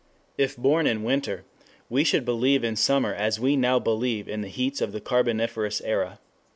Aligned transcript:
If 0.35 0.57
born 0.57 0.87
in 0.87 1.03
winter, 1.03 1.43
we 1.87 2.03
should 2.03 2.25
believe 2.25 2.63
in 2.63 2.75
summer 2.75 3.13
as 3.13 3.39
we 3.39 3.55
now 3.55 3.77
believe 3.77 4.27
in 4.27 4.41
the 4.41 4.47
heats 4.47 4.81
of 4.81 4.93
the 4.93 4.99
carboniferous 4.99 5.79
era. 5.81 6.17